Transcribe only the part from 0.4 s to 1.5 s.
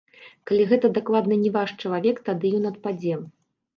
Калі гэта дакладна